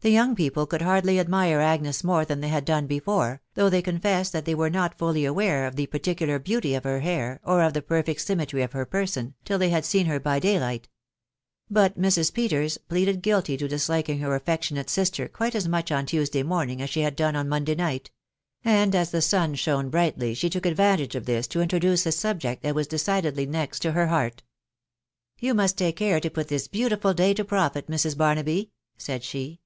[0.00, 3.80] The young people could hardly admire Agnes mow than they had done before, though they
[3.80, 7.62] confessed that they were not fully aware of the particular beauty of her hair, or
[7.62, 10.90] of the perfect symmetry of her person, till they bad seen her by day light;
[11.70, 12.34] but Mrs.
[12.34, 16.82] Peters pleaded guilty to disliking her affec tionate sister quite as much on Tuesday Rooming
[16.82, 18.10] aa she had done oa Monday night;
[18.62, 22.62] and as the sun shone brightly she took advantage of this to introduce the subject
[22.62, 24.42] that was de cidedly next her heart
[25.40, 28.16] v You must take care to* put this beautiful day ta profit, Mrs.
[28.16, 28.68] Barnaby/'
[28.98, 29.60] said she.